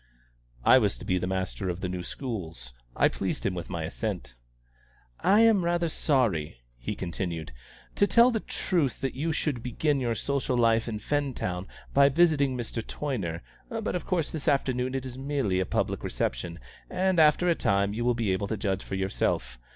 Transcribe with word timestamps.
I 0.63 0.79
was 0.79 0.97
to 0.97 1.05
be 1.05 1.19
the 1.19 1.27
master 1.27 1.69
of 1.69 1.81
the 1.81 1.87
new 1.87 2.01
schools. 2.01 2.73
I 2.95 3.07
pleased 3.07 3.45
him 3.45 3.53
with 3.53 3.69
my 3.69 3.83
assent. 3.83 4.33
"I 5.19 5.41
am 5.41 5.63
rather 5.63 5.89
sorry," 5.89 6.61
he 6.79 6.95
continued, 6.95 7.51
"to 7.93 8.07
tell 8.07 8.31
the 8.31 8.39
truth, 8.39 8.99
that 9.01 9.13
you 9.13 9.31
should 9.31 9.61
begin 9.61 9.99
your 9.99 10.15
social 10.15 10.57
life 10.57 10.87
in 10.87 10.97
Fentown 10.97 11.67
by 11.93 12.09
visiting 12.09 12.57
Mr. 12.57 12.81
Toyner; 12.81 13.43
but 13.69 13.93
of 13.93 14.07
course 14.07 14.31
this 14.31 14.47
afternoon 14.47 14.95
it 14.95 15.05
is 15.05 15.19
merely 15.19 15.59
a 15.59 15.67
public 15.67 16.03
reception, 16.03 16.57
and 16.89 17.19
after 17.19 17.47
a 17.47 17.53
time 17.53 17.93
you 17.93 18.03
will 18.03 18.15
be 18.15 18.33
able 18.33 18.47
to 18.47 18.57
judge 18.57 18.81
for 18.81 18.95
yourself. 18.95 19.59